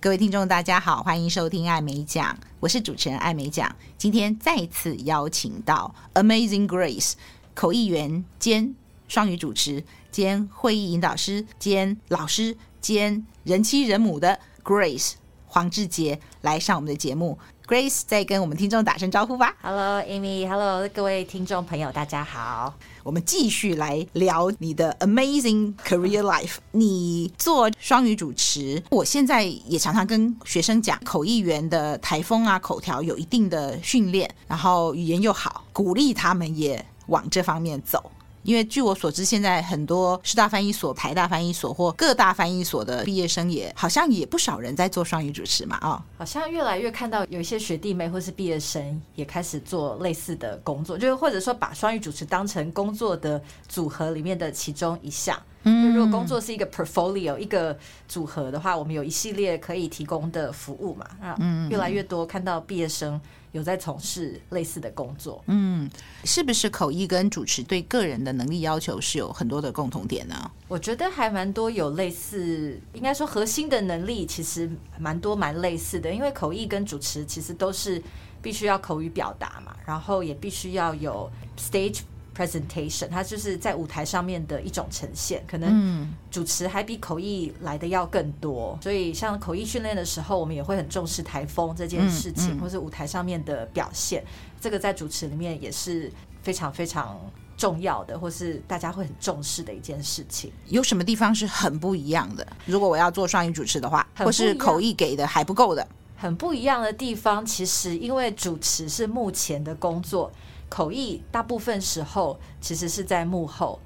[0.00, 3.74] 各位听众，大家好，欢迎收听艾美奖，我是主持人艾美奖。
[3.96, 7.12] 今天再次邀请到 Amazing Grace
[7.54, 8.74] 口译员兼
[9.08, 15.14] 双语主持兼会议引导师兼老师兼人妻人母的 Grace
[15.54, 17.38] 黄智杰来上我们的节目。
[17.68, 19.54] Grace 再跟我们听众打声招呼吧。
[19.62, 22.74] Hello，Amy，Hello，各位听众朋友，大家好。
[23.04, 26.56] 我们继续来聊你的 Amazing Career Life。
[26.72, 38.10] 你做双语主持，我现在也常常跟学生讲，口译员的台风啊、口条有一定的训练，然后语言又好，鼓励他们也往这方面走。
[38.44, 55.40] 因为据我所知，现在很多师大翻译所、台大翻译所或各大翻译所的毕业生也好像也不少人在做双语主持嘛，啊、哦，好像越来越看到有一些学弟妹或是毕业生也开始做类似的工作，就是或者说把双语主持当成工作的组合里面的其中一项。
[55.62, 57.74] 嗯，如果工作是一个 portfolio 一个
[58.06, 63.18] 组合的话，我们有一系列可以提供的服务嘛，啊，嗯，越来越多看到毕业生。
[63.54, 65.88] 有在从事类似的工作，嗯，
[66.24, 70.50] 是不是口译跟主持对个人的能力要求是有很多的共同点呢？
[70.66, 78.02] 我觉得还蛮多有类似，应该说核心的能力其实蛮多蛮类似的，因为口译跟主持其实都是
[78.42, 82.00] 必须要口语表达嘛，然后也必须要有 stage。
[82.34, 94.24] presentation，它就是在舞台上面的一种呈现，可能主持还比口译来的要更多，所以像口译训练的时候，我们也会很重视台风这件事情，或是舞台上面的表现，
[94.60, 96.10] 这个在主持里面也是
[96.42, 97.20] 非常非常
[97.56, 100.50] 重要的，或是大家会很重视的一件事情。
[100.66, 102.46] 有什么地方是很不一样的？
[102.66, 110.32] 如果我要做双语主持的话，或是口译给的还不够的，很不一样的地方，其实因为主持是目前的工作。
[110.74, 113.78] 口译大部分时候其实是在幕后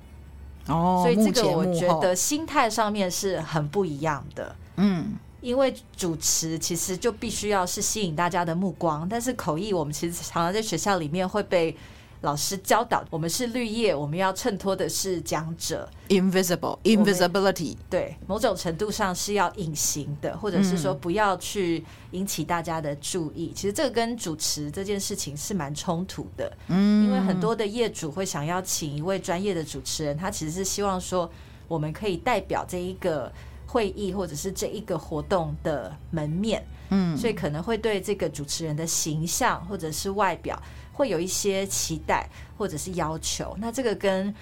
[0.68, 4.56] 哦，所以这个我觉得心态上面是很不一样的。
[4.76, 5.12] 嗯，
[5.42, 11.76] 因为主持其实就必须要是吸引大家的目光，但是口译我们其实常常在学校里面会被。
[12.22, 23.52] 老师教导我们是绿叶，我们要衬托的是讲者，invisible invisibility，对，某种程度上是要隐形的，或者是说不要去引起大家的注意。
[23.52, 31.30] 嗯、其实这个跟主持这件事情是蛮冲突的，嗯，因为很多的业主会想要请一位专业的主持人，他其实是希望说
[31.68, 33.32] 我们可以代表这一个
[33.64, 40.60] 会议或者是这一个活动的门面，嗯，所以可能会对这个主持人的形象或者是外表。
[40.98, 44.34] 会有一些期待或者是要求，那这个跟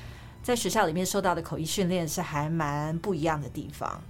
[0.42, 4.00] 在学校里面受到的口译训练是还蛮不一样的地方。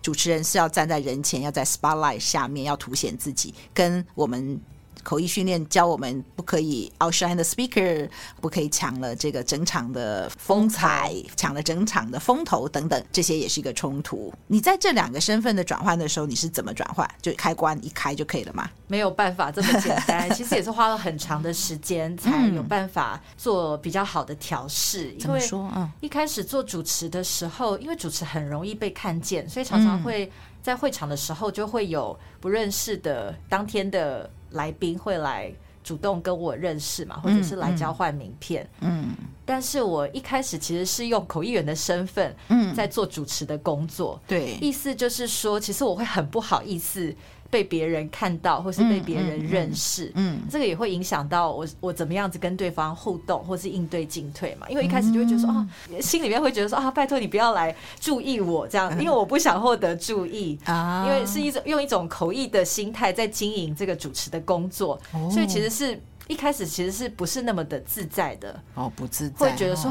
[0.00, 4.58] 主持人是要站在人前，要在 spotlight 下面，要凸显自己，跟我们。
[5.06, 8.08] 口译训练教我们不可以 outshine the speaker，
[8.40, 14.34] 不可以抢了这个整场的风采，抢了整场的风头等等，这些也是一个冲突。
[14.48, 17.08] 你在这两个身份的转换的时候，你是怎么转换？
[17.22, 18.68] 就开关一开就可以了吗？
[18.88, 25.14] 没有办法这么简单，其实也是花了很长的时间才有办法做比较好的调试。
[25.20, 25.70] 怎么说？
[25.76, 30.28] 嗯，一开始做主持的时候，因为主持很容易被看见，所以常常会
[30.64, 34.28] 在会场的时候就会有不认识的当天的。
[34.56, 35.52] 来宾会来
[35.84, 38.68] 主动跟我认识嘛，或者是来交换名片。
[38.80, 44.20] 嗯，但是我一开始其实是用口译员的身份，嗯，在做主持的工作。
[44.26, 47.14] 对，意思就是说，其实我会很不好意思。
[47.56, 54.68] 被别人看到，或是被别人认识，嗯，这个也会影响到我，我怎么样子跟对方互动，或是应对进退嘛。
[54.68, 55.66] 因为一开始就会觉得说，啊，
[55.98, 61.06] 心里面会觉得说，啊，拜托你不要来注意我这样， 因为我不想获得注意啊。
[61.06, 65.00] 因为是一种用一种口译的心态在经营这个主持的工作，
[65.32, 69.90] 所以其实是一开始其实是不是那么的自在的哦，不自在，会觉得说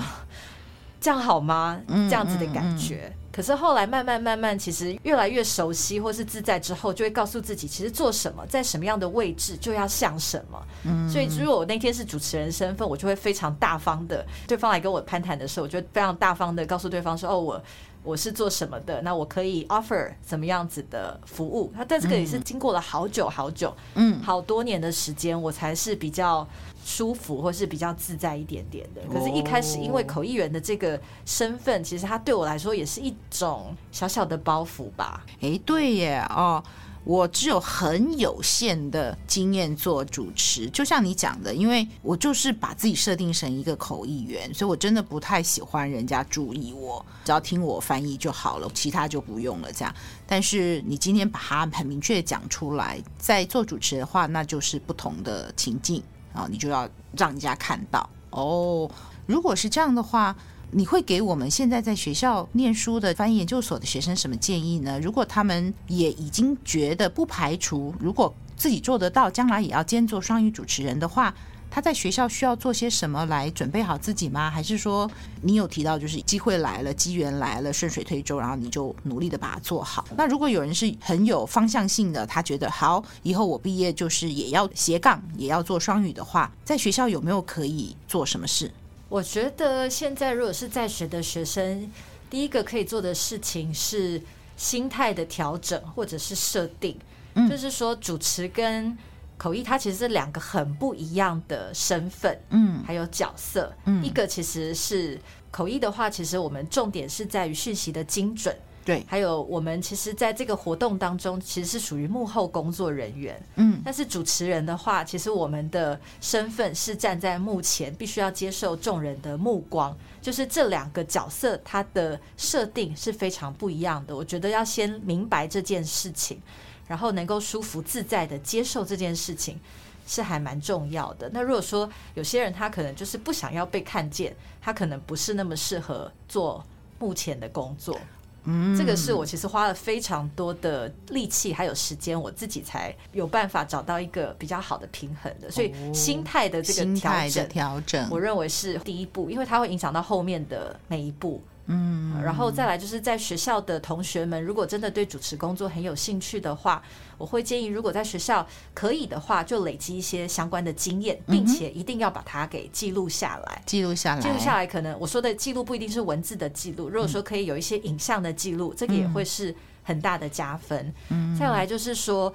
[1.01, 1.81] 这样好吗？
[1.87, 3.11] 这样子的感觉。
[3.35, 10.65] 可是后来慢慢慢慢，其实越来越熟悉或是自在之后，就会告诉自己，其实做什么，在什么样的位置就要像什么。
[10.85, 17.61] 嗯，所以如果我那天是主持人身份，我就会非常大方的，对方来跟我攀谈的时候，我就非常大方的告诉对方说：“哦，我
[18.05, 26.47] 我是做什么的，那我可以 offer 怎么样子的服务。”他但这个也是经过了好久好久，嗯，好多年的时间，我才是比较。
[26.87, 35.25] 舒服或是比较自在一点点的，可是，一开始因为口译员的这个身份，其实他对我来说也是一种小小的包袱吧。
[35.39, 36.63] 诶，对耶，哦，
[37.05, 49.71] 我只有很有限的经验做主持，就像你讲的，因为我就是把自己设定成一个口译员，所以我真的不太喜欢人家注意我，只要听我翻译就好了，其他就不用了。
[49.71, 49.93] 这样，
[50.25, 56.01] 但是你今天把它很明确讲出来，在做主持的话，那就是不同的情境
[56.33, 58.89] 啊，你就要让人家看到哦。
[59.27, 60.35] 如果是这样的话。
[60.77, 64.99] 你会给我们现在在学校念书的翻译研究所的学生什么建议呢？
[64.99, 71.33] 如果他们也已经觉得不排除，如果自己做得到，将来也要兼做双语主持人的话，
[71.71, 74.51] 他在学校需要做些什么来准备好自己吗？
[74.51, 75.09] 还是说
[75.41, 80.03] 你有提到就是机会来了，机缘来了，顺水推舟，然后你就努力的把它做好？
[80.17, 88.69] 那如果有人是很有方向性的，他觉得好，以后我毕业就是也要斜杠，也要做双语的话，在学校有没有可以做什么事？
[89.07, 91.91] 我觉得现在如果是在学的学生，
[92.29, 94.21] 第一个可以做的事情是
[94.57, 96.97] 心态的调整，或者是设定。
[97.35, 98.97] 嗯，就是说主持跟
[99.37, 103.71] 口译，它其实是两个很不一样的身份，嗯，还有角色。
[103.85, 105.19] 嗯，一个其实是
[105.51, 108.55] 口译的话，其实我们重点是在于讯息的精准。
[108.85, 113.41] 对，还有我们其实在这个活动当中，其实是属于幕后工作人员。
[113.55, 119.97] 嗯，但是主持人的话，其实我们的身份是站在幕前，必须要接受众人的目光。
[120.21, 124.15] 就是这两个角色，它的设定是非常不一样的。
[124.15, 126.39] 我觉得要先明白这件事情，
[126.87, 129.59] 然后能够舒服自在的接受这件事情，
[130.05, 131.27] 是还蛮重要的。
[131.33, 136.63] 那如果说有些人他可能就是不想要被看见，他可能不是那么适合做
[136.99, 137.99] 幕前的工作。
[138.45, 145.51] 嗯，这个是我其实花了非常多的力气还有时间，我自己才有办法找到一个比较好的平衡的。
[145.51, 151.41] 所以心态的这个调整，调整，我认为是第一步，因为它会影响到后面的每一步。
[151.67, 156.81] 嗯，然后再来就是在学校的同学们，如果真的对主持工作很有兴趣的话，
[157.17, 163.61] 我会建议，如果在学校可以的话，就累积一些相关的经验，并且一定要把它给记录下来。
[163.65, 170.93] 记录下来，记录下来，可能我说的记录不一定是文字的记录，如果说可以有一些影像的记录，这个也会是很大的加分。
[171.09, 172.31] 嗯，再来就是说，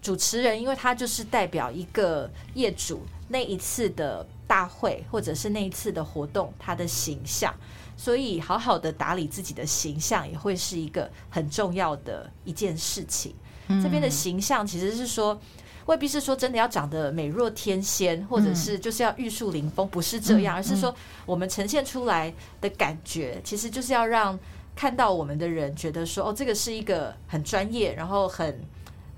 [0.00, 7.54] 主持人因为他就是代表一个业主那一次的大会或者是那一次的活动，他的形象。
[7.96, 13.34] 所以，好好的打理自己的形象也会是一个很重要的一件事情。
[13.82, 15.38] 这边的形象其实是说，
[15.84, 20.94] 未必是说真的要长得美若天仙，或者是就是要玉树临风，不是这样，而是说
[21.26, 22.32] 我们呈现出来
[22.62, 24.38] 的感觉，其实就是要让
[24.74, 28.58] 看到我们的人觉得说，哦，这个是一个很专业，然后很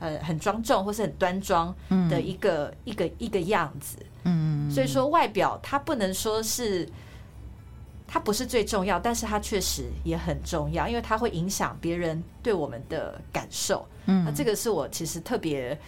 [0.02, 1.74] 呃很庄重，或是很端庄
[2.10, 3.96] 的一个一个一个样子。
[4.24, 6.86] 嗯，所以说外表它不能说是。
[8.14, 13.88] 它不是最重要，但是它确实也很重要，因为它会影响别人对我们的感受。
[14.04, 15.80] 嗯，那这个是我其实特别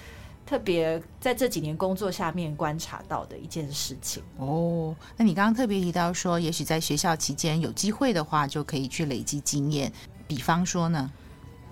[0.47, 4.23] 特别在这几年工作下面观察到的一件事情。
[4.39, 9.93] 哦，那你刚刚特别提到说，也许在学校期间有机会的话，就可以去累积经验。
[10.27, 11.13] 比方说呢？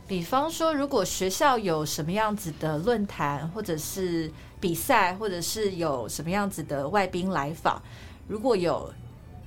[0.07, 7.83] 比方说，如果学校有什么样子的论坛，或者是比赛，或者是有什么样子的外宾来访，
[8.29, 8.93] 如果有。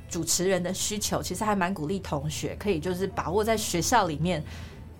[0.08, 4.42] 主持人的需求其实还蛮鼓励同学可以就是把握在学校里面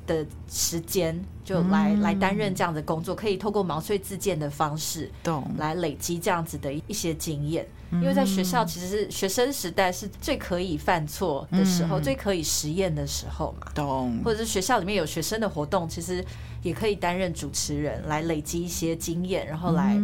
[0.06, 7.68] 的时间，就来、嗯、来担任这样的工作，可以透过毛遂自荐的方式，懂来累积这样子的一些经验。
[7.92, 14.20] 因为在学校其实是学生时代是最可以犯错的时候，嗯、最可以实验的时候嘛，懂。
[14.24, 16.26] 或者是学校里面有学生的活动，其实
[16.62, 19.98] 也可以担任主持人来累积一些经验，然后来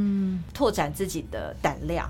[0.54, 2.10] 拓展自己的胆量。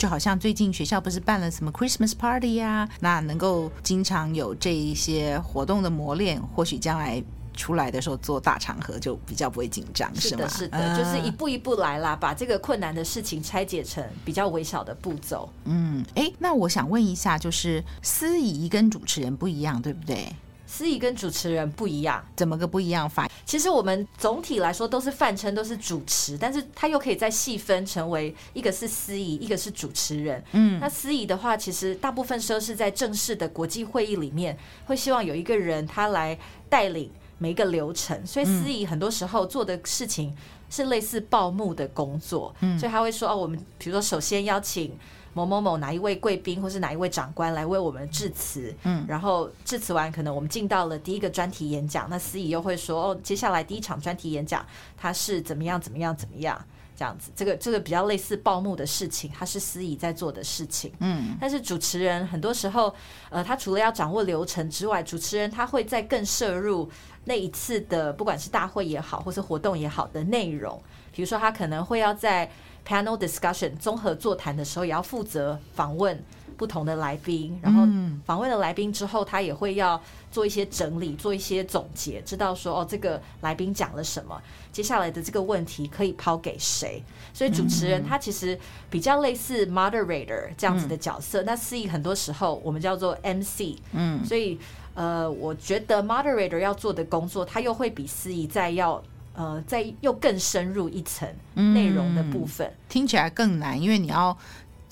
[0.00, 15.46] 就好像最近学校不是办了什么 Christmas party 呀、啊，那能够经常有这一些活动的磨练，或许将来出来的时候做大场合就比较不会紧张，是的，是的，就是一步一步来啦，把这个困难的事情拆解成比较微小的步骤。
[15.66, 20.34] 嗯，哎，那我想问一下，就是司仪跟主持人不一样，对不对？
[20.70, 23.28] 司仪跟主持人不一样，怎么个不一样法？
[23.44, 30.40] 其实我们总体来说都是泛称，都是主持，但是他又可以再细分成为一个是司仪，一个是主持人。
[30.52, 40.32] 嗯，那司仪的话，其实大部分时候是在正式的国际会议里面，会希望有一个人他来带领每一个流程，所以司仪很多时候做的事情
[40.70, 42.54] 是类似报幕的工作。
[42.60, 44.96] 嗯，所以他会说哦，我们比如说首先邀请。
[45.32, 54.64] 某某某哪一位贵宾或是哪一位长官来为我们致辞，嗯，然后致辞完，可能我们进到了第一个专题演讲，那司仪又会说，哦，接下来第一场专题演讲，
[54.96, 56.60] 他是怎么样怎么样怎么样。
[56.96, 60.92] 这样子，这个这个比较类似报幕的事情，他是司仪在做的事情。
[60.98, 62.94] 嗯，但是主持人很多时候，
[63.30, 66.90] 呃，他除了要掌握流程之外，主持人他会在更摄入
[67.24, 70.78] 那一次的，不管是大会也好，或是活动也好的内容。
[71.10, 72.50] 比如说，他可能会要在
[72.90, 76.20] panel discussion 综合座谈的时候，也要负责访问。
[76.56, 77.88] 不同的来宾，然后
[78.26, 79.98] 访问了来宾之后，他也会要
[80.30, 84.38] 做一些整理，做一些总结，知道说哦，这个来宾讲了什么，
[84.70, 87.02] 接下来的这个问题可以抛给谁。
[87.32, 91.42] 所以主持人他其实比较类似 moderator 这样子的角色。
[91.44, 94.58] 那司仪很多时候我们叫做 MC，嗯，所以
[94.92, 99.02] 呃，我觉得 moderator 要做的工作，他又会比司仪再要
[99.40, 104.36] 呃再又更深入一层内容的部分，听起来更难，因为你要。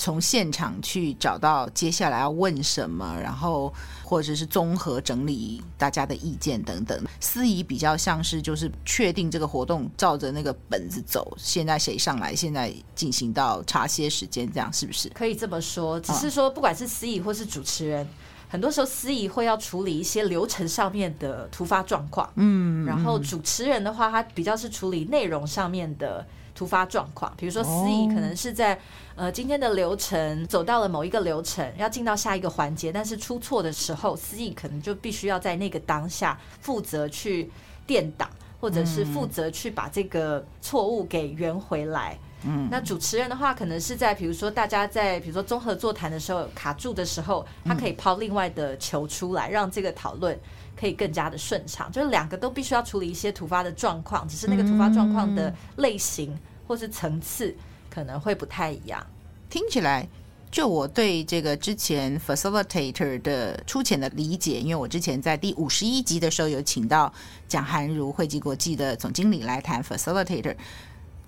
[0.01, 3.75] 从现场去找到接下来要问什么，然后
[4.05, 7.05] 或者是综合整理大家的意见等等。
[7.19, 15.09] 司仪比较像是就是确定这个活动照着那个本子走，现在谁上来，现在进行到茶歇时间，这样是不是？
[15.09, 18.09] 可以这么说，只是说不管是司仪或是主持人，哦、
[18.49, 26.27] 很多时候司仪会要处理一些流程上面的突发状况，嗯，然后主持人的话，他比较是处理内容上面的。
[26.55, 28.77] 突发状况，比如说司仪可能是在
[29.15, 37.49] 呃今天的流程走到了某一个流程，要进到下一个环节，但是出错的时候，司仪可能就必须要在那个当下负责去
[37.87, 38.29] 垫档，
[38.61, 42.19] 或者是负责去把这个错误给圆回来。
[42.43, 50.39] 嗯，那主持人的话，可能是在比如说大家在比如说综合座谈的时候卡住的时候，他可以抛另外的球出来，让这个讨论
[50.79, 51.91] 可以更加的顺畅。
[51.91, 56.39] 就是两个都必须要处理一些突发的状况，只是那个突发状况的类型。
[56.69, 57.57] 或是层次
[57.89, 59.03] 可能会不太一样。
[59.49, 60.07] 听起来，
[60.51, 67.11] 就我对这个之前 facilitator 的粗浅的理解，因为我之前在第五十一集的时候有请到
[67.49, 70.55] 蒋涵如汇集国际的总经理来谈 facilitator，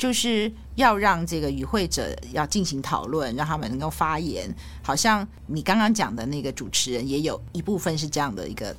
[0.00, 4.52] 就是要让这个与会者要进行讨论，让他们能够发言。
[4.82, 8.74] 好像你刚刚讲的那个主持人也有一部分是这样的一个。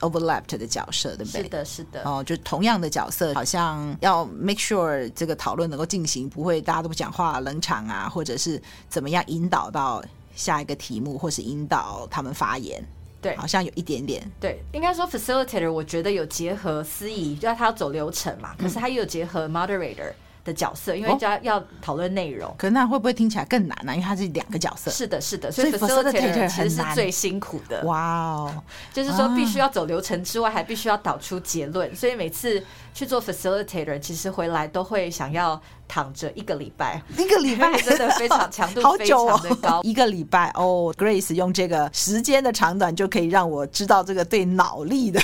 [0.00, 1.42] overlapped 的角色，对不对？
[1.42, 2.02] 是的，是的。
[2.04, 10.04] 哦，就同样的角色，好像要 make sure 这个讨论能够进行，不会大家都不讲话、冷场啊，或者是怎么样引导到
[10.34, 12.84] 下一个题目，或是引导他们发言。
[13.22, 14.22] 对，好像有一点点。
[14.38, 20.12] 对，应该说 facilitator，我觉得有结合司仪，就要他要走流程嘛，可是他又有结合 moderator。
[20.46, 23.92] 的角色，因为就要要讨论内容，可是那会不会听起来更难呢？
[23.92, 24.90] 因为它是两个角色。
[24.90, 27.82] 是的，是的，所以 facilitator 其实是最辛苦的。
[27.82, 28.62] 哇哦，
[28.94, 32.62] 就是说必须要走流程之外，还必须要导出结论，所以每次
[32.94, 35.60] 去做 facilitator，其实回来都会想要。
[35.88, 40.92] 躺着一个礼拜，一个礼拜 真的非常强度 非常的高， 一个礼拜哦。
[40.98, 45.20] Grace 用这个时间的长短就可以让我知道这个对脑力的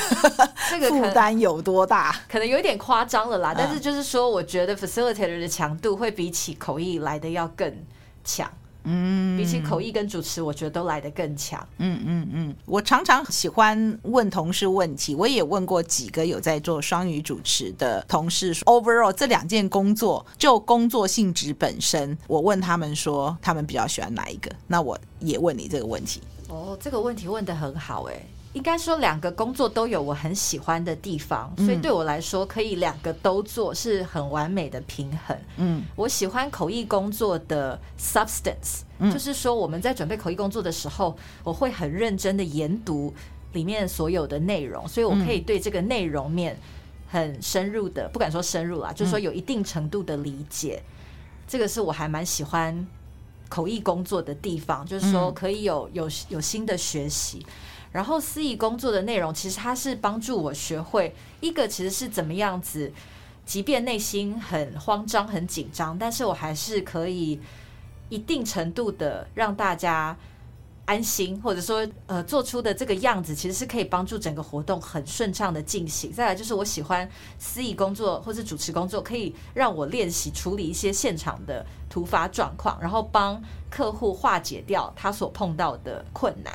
[0.71, 3.53] 这个负担有多大，可能有点夸张了啦。
[3.59, 4.77] 但是就是说，我觉得
[5.13, 7.73] 的强度会比起口译来的要更
[8.25, 8.51] 强。
[8.85, 11.65] 嗯，比起口译跟主持，我觉得都来得更强。
[11.79, 24.51] 嗯嗯嗯，我常常喜欢问同事问题，我也问过几个有在做双语主持的同事说，overall 这两件工作就工作性质本身，我问他们说，他们比较喜欢哪一个？
[24.67, 26.21] 那我也问你这个问题。
[26.49, 28.27] 哦，这个问题问得很好，欸，哎。
[28.53, 35.37] 应该说，两个工作都有我很喜欢的地方，所以对我来说，可以两个都做是很完美的平衡。
[35.57, 43.15] 嗯，我喜欢口译工作的 substance，就是说我们在准备口译工作的时候，我会很认真的研读
[43.55, 46.59] 里面所有的内容，所以我可以对这个内容面
[47.09, 50.83] 很深入的，不敢说深入啦，就是说有一定程度的理解。
[51.49, 52.87] 这个是我还蛮喜欢
[53.49, 57.45] 口译工作的地方，就是说可以有有有新的学习。
[57.93, 62.91] 然后司仪工作的内容，其实它是帮助我学会一个其实是怎么样子，
[63.45, 67.39] 即便内心很慌张、很紧张，但是我还是可以
[68.09, 70.17] 一定程度的让大家
[70.87, 76.13] 安心，或者说呃做出的这个样子，其实是可以帮助整个活动很顺畅的进行。
[76.13, 77.09] 再来就是我喜欢
[77.39, 86.53] 司仪工作或是主持工作，可以让我练习处理一些现场的突发状况，然后帮客户化解掉他所碰到的困难。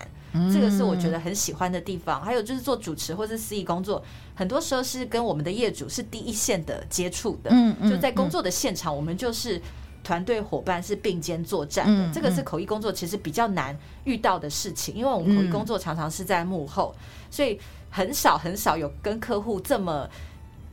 [0.54, 4.04] 这个是我觉得很喜欢的地方，还有就是做主持或是司仪工作，
[4.36, 7.50] 很多时候是跟我们的业主是第一线的接触的。
[7.52, 9.62] 嗯嗯，就在工作的现场，我们就是
[10.04, 12.12] 团队伙伴，是并肩作战的。
[12.14, 16.96] 这个是口译工作其实比较难遇到的事情，因为我们口译工作常常是在幕后，
[17.30, 20.10] 所以很少很少有跟客户这么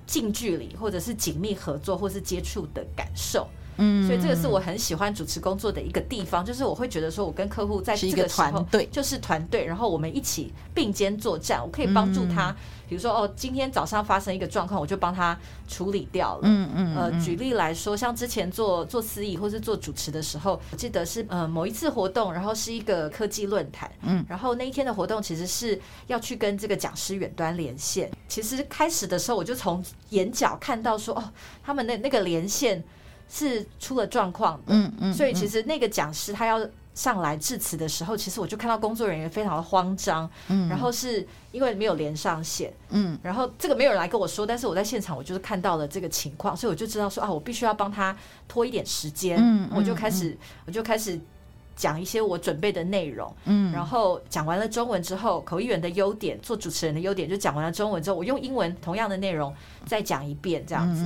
[0.07, 3.49] 近距离或者是紧密合作或是接触的感受。
[3.77, 12.55] 嗯，所以这个是我很喜欢主持工作的一个地方，就是我会觉得说，我跟客户在这个时候对，就是团队，然后我们一起并肩作战，我可以帮助他。
[12.87, 16.41] 比如说哦，今天早上发生一个状况，我就帮他处理掉了。
[16.43, 16.97] 嗯嗯。
[16.97, 23.91] 呃，举例来说，像之前做做司仪或是做主持的时候，我记得是呃某一次活动，然后是一个科技论坛。
[24.03, 24.23] 嗯。
[24.29, 28.11] 然后那一天的活动其实是要去跟这个讲师远端连线。
[28.29, 31.25] 其实开始的时候，我就从眼角看到说，哦，
[31.65, 32.85] 他们那那个连线
[33.29, 34.61] 是出了状况。
[34.67, 35.13] 嗯嗯。
[35.15, 36.61] 所以其实那个讲师他要。
[36.95, 48.17] 上来致辞的时候，其实我就看到工作人员非常的慌张，嗯，然后是因为没有连上线，嗯，然后这个没有人来跟我说，但是我在现场我就是看到了这个情况，所以我就知道说啊，我必须要帮他
[48.47, 51.21] 拖一点时间，嗯，我就开始我就开始
[51.77, 59.55] 讲一些我准备的内容，嗯，然后讲完了中文之后，口译员的优点，做主持人的优点，就讲完了中文之后，我用英文同样的内容
[59.87, 61.03] 再讲一遍这样子，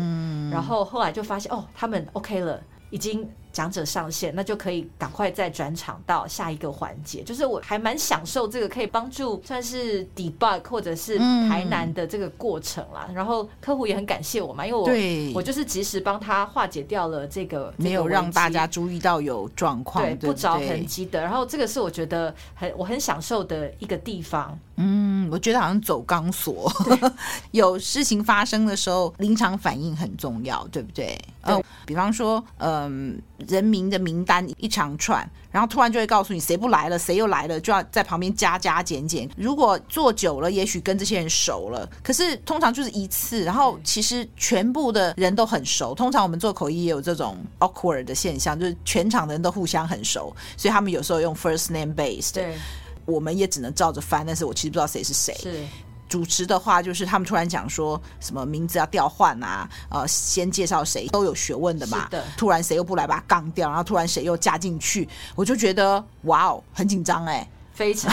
[0.53, 3.29] 然后后来就发现哦，他们 OK 了，已经。
[3.59, 7.25] 讲者上线，那就可以赶快再转场到下一个环节。
[7.25, 13.07] 就是我还蛮享受这个可以帮助算是 debug 或者是台南的这个过程啦。
[13.09, 21.21] 嗯、然后客户也很感谢我嘛，因为我对我就是及时帮他化解掉了这个没有让大家注意到有状况，对，不着痕迹的。
[21.21, 24.57] 然后这个是我觉得很我很享受的一个地方。
[24.77, 26.73] 嗯，我觉得好像走钢索，
[27.51, 31.19] 有事情发生的时候，临场反应很重要，对不对？
[31.49, 33.23] 嗯、呃，比方说，嗯、呃。
[33.47, 39.31] 人民的名单一长串，然后突然就会告诉你谁不来了，谁又来了，就要在旁边加加减减。
[39.37, 45.95] 如果做久了，也许跟这些人熟了，可是通常就是一次，然后其实全部的人都很熟。
[45.95, 52.57] 通常我们做口译也有这种 awkward 的现象，就是全场的人都互相很熟，所以他们有时候用 first name based，对，
[53.05, 55.33] 我们也只能照着翻，但是我其实不知道谁是谁。
[55.41, 55.65] 是。
[56.09, 62.09] 主持的话，就是他们突然讲说什么名字要调换啊，呃，先介绍谁都有学问的嘛。
[62.09, 68.11] 的突然谁又不来把他杠掉，然后突然谁又加进去，我就觉得哇哦，很紧张哎，非常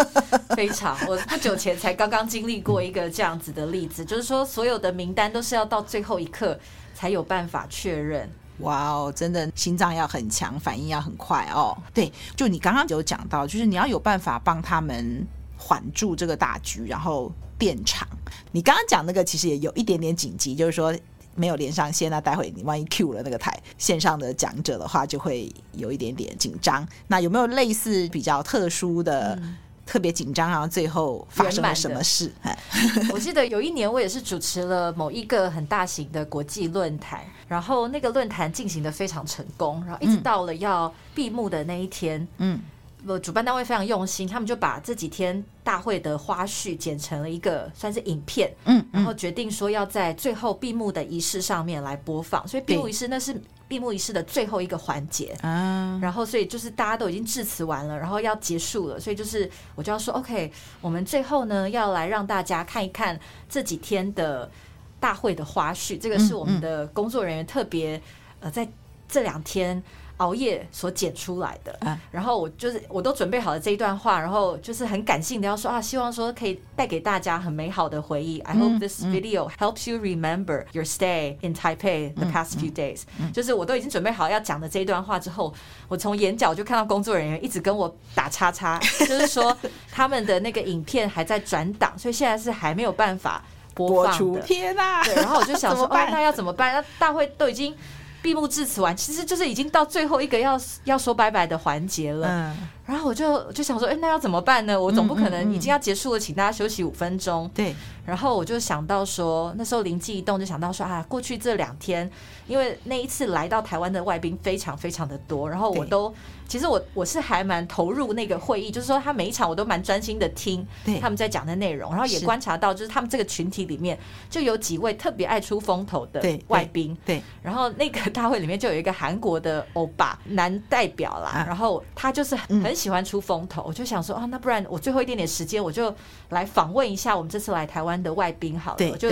[0.54, 0.96] 非常。
[1.06, 6.58] 我不久前才刚刚经历过一个这样子的例子，就是说所有的名单都是要到最后一刻
[6.94, 8.30] 才有办法确认。
[8.58, 11.74] 哇哦，真的心脏要很强，反应要很快哦。
[11.94, 15.26] 对，就你刚刚有讲到，就是你要有办法帮他们。
[15.58, 18.08] 缓住这个大局，然后变场。
[18.52, 20.96] 你刚刚讲那个其实也有一点点紧急，就是说
[21.34, 26.86] 没有连上线，那待会你万一 Q 了那个台线上的讲者的话，就会有一点点紧张。
[27.08, 32.32] 那有没有类似比较特殊的、嗯、特别紧张，然后最后发生了什么事？
[33.12, 42.60] 我记得有一年我也是主持了某一个很大型的国际论坛，然后那个论坛进行的非常成功，然后一直到了要闭幕的那一天，嗯。
[43.06, 63.18] 我主办单位非常用心，他们就把这几天大会的花絮剪成了一个算是影片，嗯，然后决定说要在最后闭幕的仪式上面来播放，所以闭幕仪式那是闭幕仪式的最后一个环节，嗯，然后所以就是大家都已经致辞完了，然后要结束了，所以就是我就要说，OK，我们最后呢要来让大家看一看
[63.48, 64.50] 这几天的
[64.98, 68.02] 大会的花絮，这个是我们的工作人员特别
[68.40, 68.68] 呃在
[69.08, 69.80] 这两天。
[70.18, 78.40] 熬夜所剪出来的，然后我就是我都准备好了这一段话，然后就是很感性的要说啊，希望说可以带给大家很美好的回忆。
[78.40, 83.02] I hope this video helps you remember your stay in Taipei the past few days。
[83.32, 85.54] 就是我都已经准备好要讲的这一段话之后，
[85.88, 89.56] 我从眼角就看到工作人员一直跟我打叉叉， 就是说
[89.90, 94.40] 他们的那个影片还在转档，所以现在是还没有办法播放的。
[94.40, 95.04] 天哪！
[95.04, 96.72] 对，然后我就想说， 哦，那要怎么办？
[96.74, 97.72] 那大会都已经。
[98.20, 102.28] 闭幕致辞完，其实就是已经到最后一个要要说拜拜的环节了。
[102.28, 104.80] 嗯，然后我就就想说，哎，那要怎么办呢？
[104.80, 107.50] 我总不可能已经要结束了，请大家休息五分钟。
[107.54, 107.74] 对。
[108.06, 112.10] 然后我就想到说，那时候灵机一动，就想到说啊，过去这两天，
[112.46, 116.14] 因为那一次来到台湾的外宾非常非常的多，然后我都。
[116.48, 120.66] 其实我我是还蛮投入那个会议，就是说他每一场我都蛮专心的听
[120.98, 123.98] 他们在讲的内容，然后也观察到就是他们这个群体里面
[124.30, 135.92] 就有几位特别爱出风头的外宾，对，然后那个大会里面就有一个韩国的欧巴男代表啦，然后他就是很喜欢出风头，我就想说啊，那不然我最后一点点时间我就
[136.28, 139.10] 来访问一下我们这次来台湾的外宾好了，我就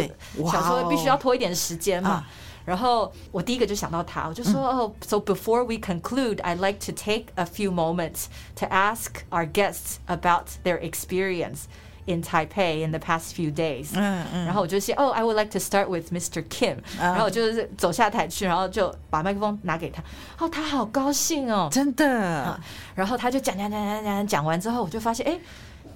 [0.51, 2.25] 想说必须要拖一点时间嘛。
[2.65, 8.25] 然后我第一个就想到他，我就说哦，So before we conclude, I'd like to take a few moments
[8.57, 11.67] to ask our guests about their experience
[12.07, 13.90] in Taipei in the past few days。
[13.95, 14.45] 嗯嗯。
[14.47, 16.42] 然后我就说哦，I would like to start with Mr.
[16.49, 16.79] Kim。
[16.99, 20.03] 然后我就是走下台去，然后就把麦克风拿给他。
[20.38, 22.59] 哦，他好高兴哦，真的。
[22.95, 25.38] 然后他就讲讲讲讲讲讲完之后，我就发现哎。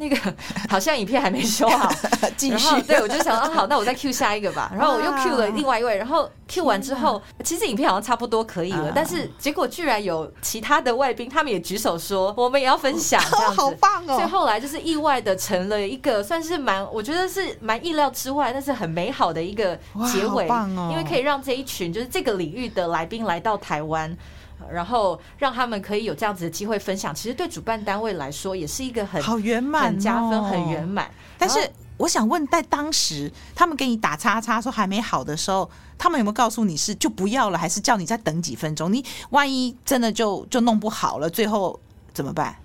[0.01, 0.17] 那个
[0.71, 1.93] 好像影片还没修好，
[2.35, 2.81] 继续。
[2.83, 4.73] 对，我就想啊，好，那我再 Q 下一个吧。
[4.75, 14.17] 然后我又 Q 了另外一位，然后 Q 完之后，其实影片好像差不多可以了，但是结果居然有其他的外宾，他们也举手说我们也要分享，这样子，好棒哦！
[14.17, 19.79] 所以后来就是意外的成了一个算是蛮，我觉得是蛮意料之外，但是很美好的一个
[20.11, 20.49] 结尾，
[20.91, 24.17] 因为可以让这一群就是这个领域的来宾来到台湾。
[24.71, 31.11] 然后让他们可以有这样子的机会分享，其实对主办单位来说也是一个很好圆满、很加分、很圆满。
[31.39, 31.59] 但是
[31.97, 38.93] 我想问，在当时他们给你打叉叉说还没好的时候，他们有没有告诉你是就不要了，还是叫你再等几分钟？
[38.93, 41.79] 你万一真的就就弄不好了，最后
[42.13, 42.57] 怎么办？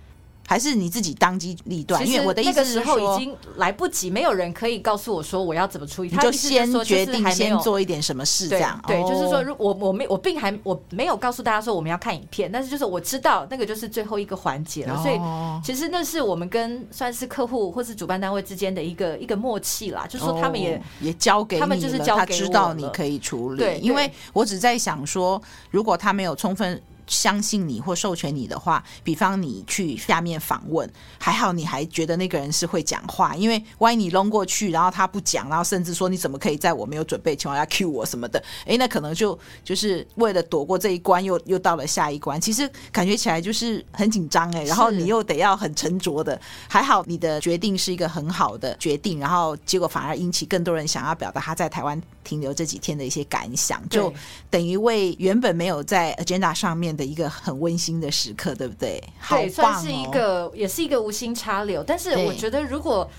[0.47, 2.08] 还是你自己当机立断？
[2.08, 6.10] 因为我的意思是说，那个时候已经来不及，没有人可以告诉我说我要怎么处理。
[6.10, 15.01] 他就先决定先做一点什么事，这样对，就是说，如我我没我并还我没有告诉大家说我们要看影片，但是就是我知道那个就是最后一个环节了。
[15.01, 15.19] 所以
[15.63, 23.58] 其实那是我们跟算是客户或是主办单位之间的一个一个默契啦，就是说他们也也交给他们就是交给他知道你可以处理。
[23.58, 26.79] 对，因为我只在想说，如果他没有充分。
[27.08, 42.39] 相信你或授权你的话，比方你去下面访问，还好你还觉得那个人是会讲话，因为万一你扔过去，然后他不讲，然后甚至说你怎么可以在我没有准备情况下 cue 我什么的，诶，那可能就就是为了躲过这一关，又又到了下一关。
[42.39, 54.13] 其实感觉起来就是很紧张诶，然后你又得要很沉着的，还好你的决定是一个很好的决定，然后结果反而引起更多人想要表达他在台湾停留这几天的一些感想，就
[54.50, 59.03] 等于为原本没有在 agenda 上面的一个很温馨的时刻，对不对？
[59.29, 61.84] 对，算是一个，也是一个无心插柳。
[61.84, 63.10] 但是我觉得，如果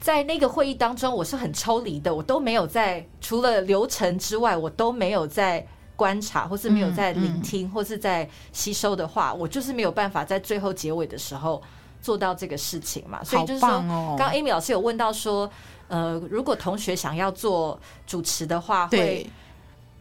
[0.00, 11.62] 在那个会议当中，我是很抽离的，我都没有在除了流程之外，我都没有在观察，或是没有在聆听，或是在吸收的话，我就是没有办法在最后结尾的时候
[12.02, 13.24] 做到这个事情嘛。
[13.24, 15.50] 所以就是说，刚刚 Amy 老师有问到说，
[15.88, 19.26] 呃，如果同学想要做主持的话，会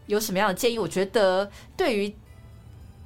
[0.07, 0.77] 有什么样的建议？
[0.77, 2.13] 我觉得对于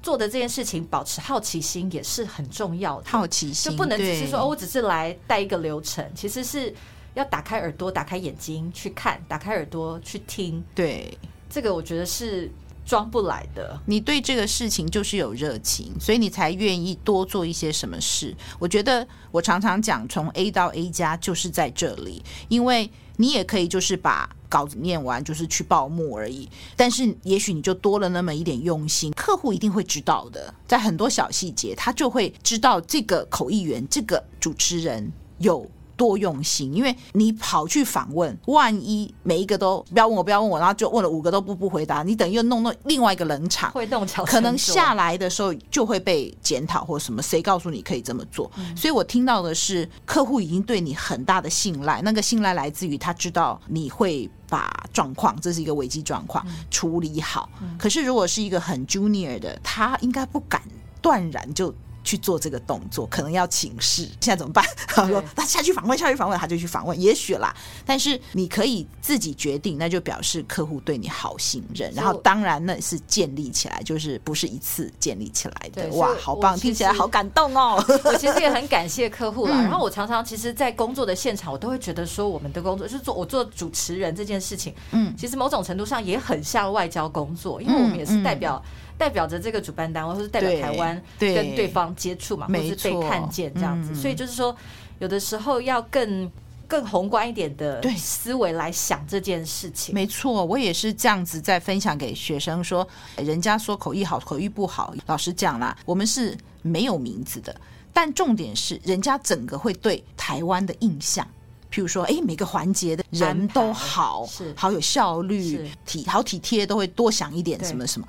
[0.02, 3.10] 做的这件事情，保持好奇心也是很重要的。
[3.10, 6.74] 好奇心就不能只是说哦，我只是来带一个流程，其实是
[7.16, 10.64] 要打开耳朵、打开眼睛去看，打开耳朵去听。
[10.74, 11.18] 对，
[11.50, 12.50] 这个我觉得是
[12.86, 13.78] 装不来的。
[13.86, 18.34] 你对这个事情就是有热情，所以你才愿意多做一些什么事。
[18.58, 24.28] 我觉得我常常讲，从 A 到 A 加就是在这里，因为你也可以就是把。
[24.50, 35.70] 稿子念完就是去报幕而已，但是也许你就多了那么一点用心，客户一定会知道的，在很多小细节，他就会知道这个口译员、这个主持人有。
[36.00, 47.22] 多用心，因为你跑去访问，万一每一个都不要问我，不要问我，然后就问了五个都不不回答，你等于又弄到另外一个冷场，会弄巧，可能下来的时候就会被检讨或什么。
[47.22, 48.50] 谁告诉你可以这么做？
[48.56, 57.50] 嗯、所以我听到的是，客户已经对你很大的信赖，那个信赖来自于他知道你会把状况，这是一个危机状况，处理好。
[57.62, 60.62] 嗯、可是如果是一个很 junior 的，他应该不敢
[61.02, 61.76] 断然就。
[62.10, 64.02] 去做这个动作，可能要请示。
[64.20, 64.66] 现在怎么办？
[64.90, 67.00] 他说：“他下去访问，下去访问，他就去访问。
[67.00, 71.94] 也许啦，但是你可以自己决定，那就表示客户对你好信任。
[71.94, 75.88] 然后，当然那是建立起来，就是不是一次建立起来的。
[75.90, 77.84] 哇，好棒，听起来好感动哦。
[78.04, 79.62] 我其实也很感谢客户啦。
[79.62, 88.60] 然后我常常其实，在工作的现场，我都会觉得说，我们的工作就是做我做主持人这件事情，嗯，其实某种程度上也很像外交工作，因为我们也是代表。
[89.00, 94.54] 代表着这个主办单位，或是代表台湾跟对方接触嘛，或是被看见这样子，所以就是说，
[95.00, 96.30] 有的时候要更
[96.68, 99.96] 更宏观一点的思维来想这件事情。
[99.96, 102.86] 没错，我也是这样子在分享给学生说，
[103.16, 107.56] 人家说口译好，口译不好，老实讲啦，我们是没有名字的，
[107.94, 111.26] 但重点是人家整个会对台湾的印象，
[111.72, 114.54] 譬如说，哎，每个环节的人都好，是。
[114.58, 118.06] 好有效率，体好体贴，都会多想一点什么什么。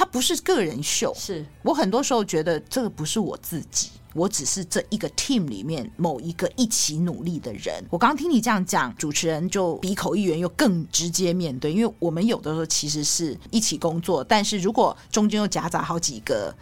[0.00, 7.84] 它不是个人秀，是我很多时候觉得这个不是我自己，我只是这一个 team 里面某一个一起努力的人。
[7.90, 16.54] 我刚刚听你这样讲，主持人就鼻口译员又更直接面对，因为我们有的时候其实是一起工作，但是如果中间又夹杂好几个。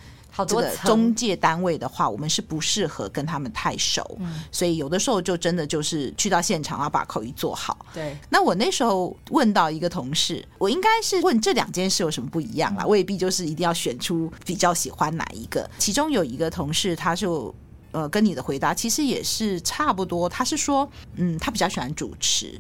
[0.45, 7.87] 这个中介单位的话，我们是不适合跟他们太熟，嗯、所以有的时候就真的就是去到现场要把口译做好。
[7.93, 15.69] 对，那我那时候问到一个同事，我应该是问这两件事有什么不一样啦，未必就是一定要选出比较喜欢哪一个。
[15.79, 17.55] 其中有一个同事，他就
[17.93, 22.59] 呃跟你的回答其实也是差不多，他是说，嗯，他比较喜欢主持，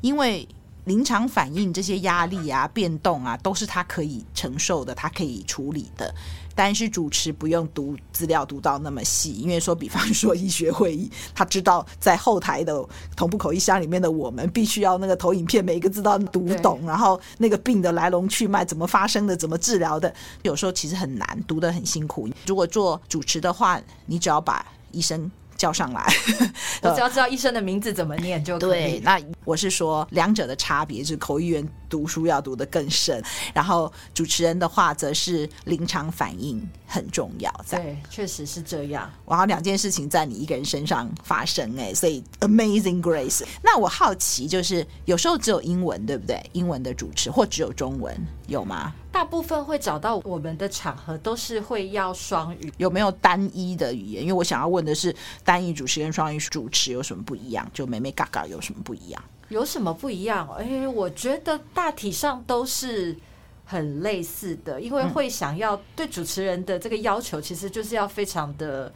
[0.00, 0.46] 因为。
[0.84, 6.14] 临场反应这些压力啊、变动啊，都是他可以承受的，他可以处理的。
[6.58, 22.28] 但是主持不用读资料读到那么细，因为说，比方说医学会议，他知道在后台的同步口译箱里面的我们，必须要那个投影片每一个字都要读懂，然后那个病的来龙去脉怎么发生的，怎么治疗的，有时候其实很难，读得很辛苦。
[22.44, 25.30] 如果做主持的话，你只要把医生。
[25.58, 26.06] 叫上来，
[26.82, 28.70] 我只要知道医生的名字怎么念就可以。
[28.70, 37.52] 对，那我是说两者的差别，是口译员读书要读得更深，然后主持人的话则是临场反应很重要。
[37.68, 39.10] 对，确实是这样。
[39.26, 43.44] 然后两件事情在你一个人身上发生，哎，所以 Amazing Grace。
[43.60, 46.40] 那我好奇，就是有时候只有英文，对不对？
[46.52, 48.16] 英文的主持或只有中文，
[48.46, 48.94] 有吗？
[49.10, 54.22] 大部分会找到我们的场合都是会要双语，有没有单一的语言？
[54.22, 57.68] 因为我想要问的是，单一主持跟双语主持有什么不一样？
[57.72, 59.20] 就美眉嘎嘎有什么不一样？
[59.48, 60.46] 有什么不一样？
[60.58, 63.16] 哎，我觉得大体上都是
[63.64, 68.92] 很类似的，因为会想要对主持人的这个要求，其实就是要非常的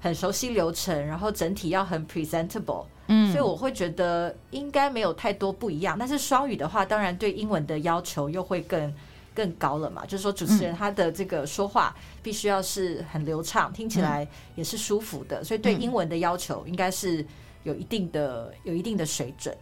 [0.00, 2.84] 很熟悉流程，然后整体要很 presentable。
[3.08, 5.96] 嗯，所以我会觉得应该没有太多不一样。
[5.98, 8.94] 但是双语的话，当然对英文的要求又会更。
[9.34, 10.04] 更高了嘛？
[10.04, 17.24] 就是说，主持人他的这个说话必须要是很流畅，听起来也是舒服的，所以对英文的要求应该是
[17.62, 19.56] 有一定的、有一定的水准。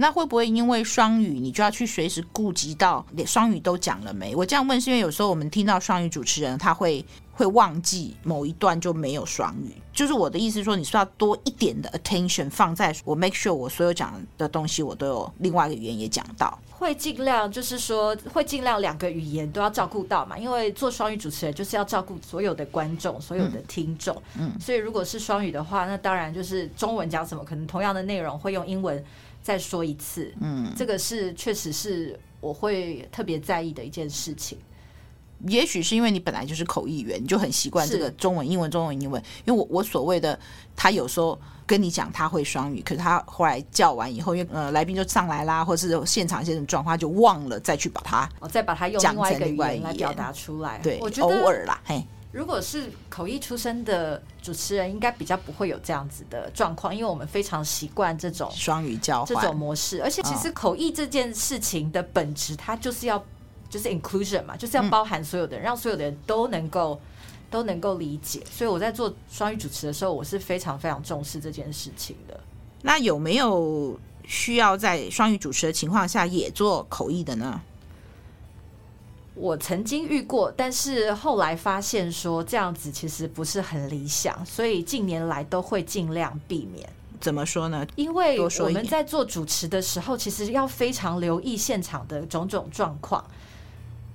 [0.00, 4.34] 那会不会因为双语，你就要去随时顾及到连双语都讲了没？
[4.34, 7.04] 我这样问是因为有时候我们听到双语主持人他会
[7.38, 29.04] 会忘记某一段就没有双语，就是我的意思说，你需要多一点的 attention 放在我 make sure 我所有讲的东西我都有另外一个语言也讲到，会尽量就是说会尽量两个语言都要照顾到嘛，因为做双语主持人就是要照顾所有的观众、所有的听众，嗯，所以如果是双语的话，那当然就是中文讲什么，可能同样的内容会用英文。
[29.40, 34.58] 再说一次，嗯，这个是确实是我会特别在意的一件事情。
[35.46, 39.22] 也许是因为你本来就是口译员，你就很习惯这个中文、英文、中文、英文。
[39.44, 40.38] 因为我我所谓的
[40.74, 50.78] 他有时候跟你讲他会双语，可是他后来叫完以后，因为呃来宾就上来啦，或者是现场一些什么状况，就忘了再去把它，再把它用另外一个语言来表达出来。
[50.78, 52.02] 对，我觉得偶尔啦，嘿。
[52.30, 60.02] 如果是口译出身的主持人，应该比较不会有这样子的状况，因为我们非常习惯这种双语交换这种模式。
[60.02, 63.24] 而且，其实口译这件事情的本质，它就是要
[63.70, 67.00] 就是 inclusion 嘛，就是要包含所有的人，让所有的人都能够
[67.50, 68.42] 都能够理解。
[68.50, 72.38] 所以我在做双语主持的时候，我是非常非常重视这件事情的。
[72.82, 77.60] 那有没有需要在双语主持的情况下也做口译的呢？
[79.34, 86.88] 我曾经遇过，但是后来发现说这样子其实不是很理想，所以近年来都会尽量避免。
[87.20, 87.86] 怎么说呢？
[87.96, 93.24] 因为我们在做主持的时候，其实要非常留意现场的种种状况。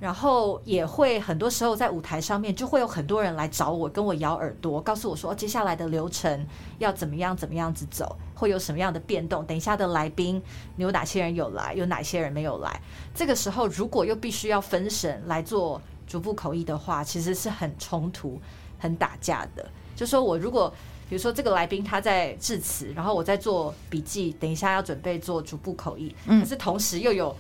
[0.03, 6.45] 然后也会很多时候在舞台上面就会有很多人来找我，跟我咬耳朵，告诉我说接下来的流程
[6.77, 9.45] 要怎么样怎么样子走，会有什么样的变动。
[9.45, 10.43] 等一下的来宾，
[10.75, 12.81] 你有哪些人有来，有哪些人没有来？
[13.15, 18.37] 这个时候如果又必须要分神来做逐步口译的话，其实是很冲突、
[18.77, 19.65] 很打架的。
[19.95, 20.69] 就说我如果
[21.07, 27.33] 比如说这个来宾他在致辞，然后我在做笔记，等一下要准备做逐步口译，可是同时又有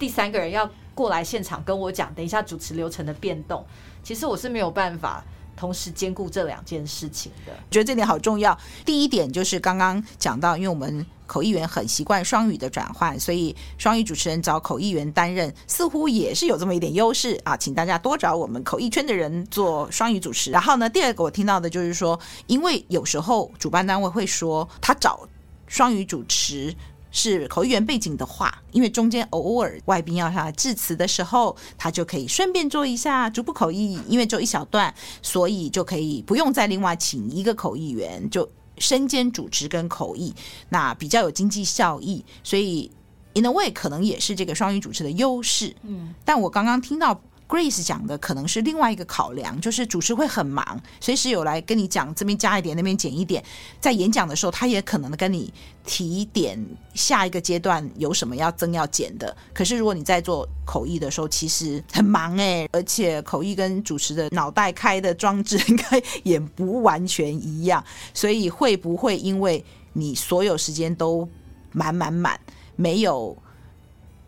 [0.00, 0.68] 第三个人要。
[0.98, 3.64] 过来现场跟我讲，等一下主持流程的变动，
[4.02, 5.24] 其实我是没有办法
[5.56, 7.52] 同时兼顾这两件事情的。
[7.70, 8.58] 觉得这点好重要。
[8.84, 17.56] 第一点就是刚刚讲到，因为我们口译员很习惯双语的转换，所以双语主持人找口译员担任，似乎也是有这么一点优势啊。
[17.56, 20.50] 请大家多找我们口译圈的人做双语主持。
[20.50, 25.28] 然后呢，第二个我听到的就是说，因为有时候主办单位会说他找
[25.68, 26.74] 双语主持。
[27.18, 40.32] 是口译员背景的话，因为中间偶尔外宾要他致辞的时候，他就可以顺便做一下逐步口译，因为就一小段，所以就可以不用再另外请一个口译员，就身兼主持跟口译，
[40.68, 42.24] 那比较有经济效益。
[42.44, 42.88] 所以
[43.34, 45.74] in a way 可能也是这个双语主持的优势。
[45.82, 47.20] 嗯，但我刚刚听到。
[47.48, 53.42] Grace 讲的可能是另外一个考量，就是主持会很忙，随时有来跟你讲这边加一点，那边减一点。
[53.80, 55.50] 在演讲的时候，他也可能跟你
[55.82, 59.34] 提点下一个阶段有什么要增要减的。
[59.54, 67.82] 可是如果你在做口译的时候，其实很忙诶，而且口译跟主持的脑袋开的装置应该也不完全一样，
[68.12, 71.26] 所以会不会因为你所有时间都
[71.72, 72.38] 满满满，
[72.76, 73.34] 没有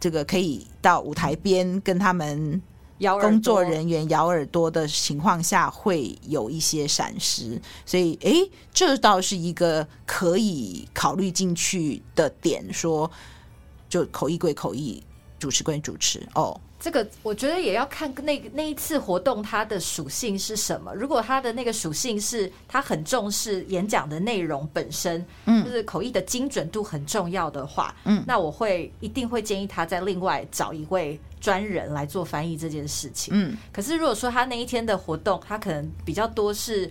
[0.00, 2.62] 这个可以到舞台边跟他们？
[3.20, 12.72] 工作人员咬耳朵的情况下会有一些闪失，所以诶，这倒是一个可以考虑进去的点。
[12.72, 13.10] 说，
[13.88, 15.02] 就口译归口译，
[15.38, 16.28] 主持归主持。
[16.34, 20.95] 哦，这个我觉得也要看那那一次活动它的属性是什么。
[20.95, 33.35] 如果它的那个属性是他很重视演讲的内容本身，嗯，就是口译的精准度很重要的话，嗯，那我会一定会建议他再另外找一位专人来做翻译这件事情。
[33.37, 36.90] 嗯，可是如果说他那一天的活动，他可能比较多是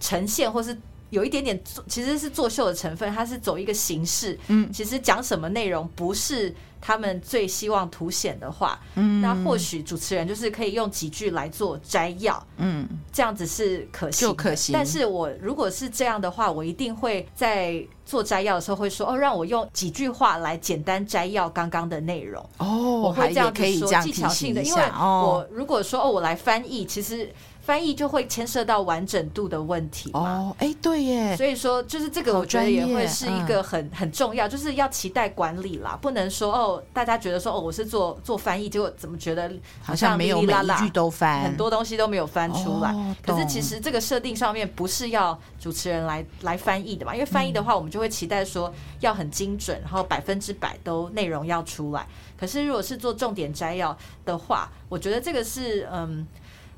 [0.00, 0.76] 呈现或是。
[1.12, 4.38] 有一点点做，其实是作秀的成分，它是走一个形式。
[4.48, 14.72] 嗯，其实讲什么内容不是他们最希望凸显的话，嗯，那或许主持人就是可以用几句来做摘要，嗯，这样子是可行，就可行。
[14.72, 22.42] 但是我如果是这样的话，我一定会在做摘要的时候会说，哦，让我用几句话来简单摘要刚刚的内容。
[22.56, 27.30] 哦，我会这样可以这样技巧性的，因为我如果说哦，我来翻译，其实。
[27.62, 39.48] 翻译就会牵涉到完整度的问题哦，哎，对耶，所以说就是这个，我觉得也会是一个很很重要，就是要期待管理啦，不能说哦，大家觉得说哦，我是做做翻译，结果怎么觉得
[39.80, 42.92] 好像没有每一句都翻，很多东西都没有翻出来。
[43.24, 52.04] 可是其实这个设定上面不是要主持人来来翻译的嘛，因为翻译的话，我们就会期待说要很精准，然后百分之百都内容要出来。
[52.36, 56.26] 可是如果是做重点摘要的话，我觉得这个是嗯。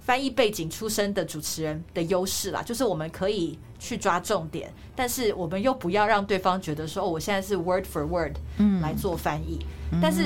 [0.05, 8.35] 翻译背景出身的主持人的优势啦，就是我们可以去抓重点，但是我们又不要让对方觉得说，哦，我现在是 word for word
[8.81, 9.65] 来做翻译。
[9.93, 10.23] 嗯、但是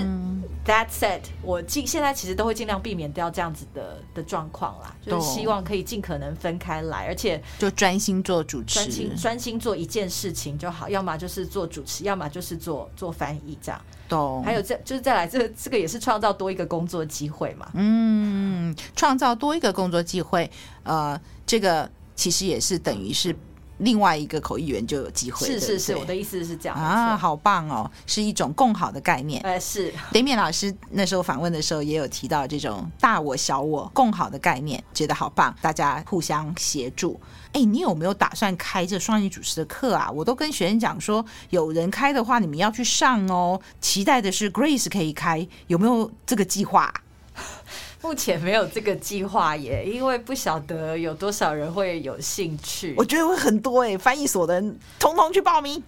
[0.65, 13.81] that said，我尽现在其实都会尽量避免掉这样子的的状况啦，就是希望可以尽可能分开来，而且就专心做主持，专心专心做一件事情就好，要么就是做主持，要么就是做做翻译这样。
[14.09, 17.69] 懂，还有这就是再来，这个这个也是创造多一个工作机会嘛。
[17.75, 20.51] 嗯，创造多一个工作机会，
[20.85, 23.37] 呃，这个其实也是等于是
[23.79, 25.47] 另外一个口译员就有机会。
[25.47, 29.41] 是是是，我的意思是这样啊，好棒哦，是一种共好的概念。
[29.43, 29.93] 哎，是。
[30.13, 37.21] 雷冕老师那时候访问的时候也有提到这种大我小我共好的概念，觉得好棒，大家互相协助。
[37.53, 40.11] 哎，你有没有打算开这双语主持的课啊？
[40.11, 43.61] 我都跟学生讲说，有人开的话，你们要去上哦。
[43.81, 46.93] 期待的是 Grace 可以开，有没有这个计划？
[48.03, 52.95] 目前没有这个计划耶，因为不晓得有多少人会有兴趣。
[52.97, 55.83] 我觉得会很多哎，翻译所的人通通去报名。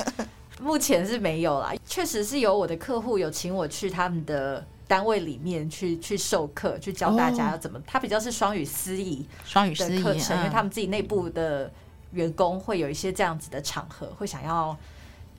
[0.60, 4.64] 目前是没有啦，确实是有我的客户有请我去他们的。
[4.86, 7.80] 单位里面去去授课，去教大家要怎么。
[7.86, 11.72] 他比较是双语司仪，双语司仪课程，因为他们自己内部的
[12.12, 14.76] 员工会有一些这样子的场合，会想要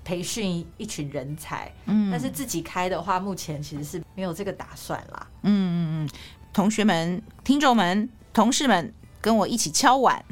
[0.06, 1.70] 培训一群人才。
[1.88, 5.28] 嗯，但是自己开的话，目前其实是没有这个打算啦。
[5.42, 6.10] 嗯嗯嗯，
[6.54, 8.94] 同学们、听众们、同事们。
[9.22, 10.24] 跟我一起敲碗，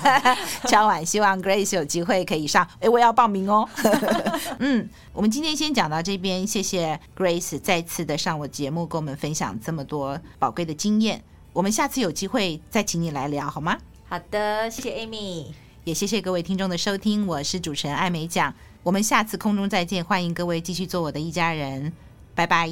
[0.64, 2.66] 敲碗，希望 Grace 有机会可以上。
[2.80, 3.68] 哎，我要报名哦。
[4.58, 11.22] 嗯，我们今天先讲到这边，谢谢 Grace 再次的上我节目，跟我们分享这么多宝贵的经验。
[11.52, 13.76] 我们下次有机会再请你来聊好吗？
[14.08, 15.48] 好的，谢谢 Amy，
[15.84, 17.26] 也谢谢各位听众的收听。
[17.26, 18.54] 我是主持人艾美奖，
[18.88, 21.92] 我们下次空中再见，欢迎各位继续做我的一家人，
[22.34, 22.70] 拜拜，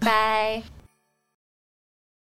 [0.00, 0.77] 拜。